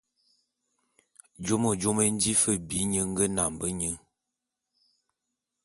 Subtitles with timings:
[1.45, 3.91] Jôme jôme é nji fe bi nye nge nambe nye.